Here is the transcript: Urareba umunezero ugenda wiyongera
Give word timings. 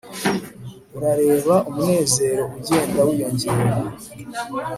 Urareba 0.95 1.55
umunezero 1.69 2.43
ugenda 2.57 2.99
wiyongera 3.07 3.63